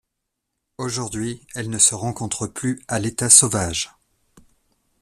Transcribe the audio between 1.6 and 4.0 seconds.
ne se rencontre plus à l'état sauvage.